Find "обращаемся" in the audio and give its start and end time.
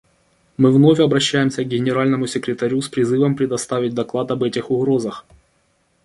0.99-1.63